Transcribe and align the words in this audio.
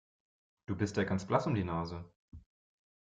Du 0.65 0.75
bist 0.75 0.97
ja 0.97 1.03
ganz 1.03 1.27
blass 1.27 1.45
um 1.45 1.53
die 1.53 1.63
Nase. 1.63 2.11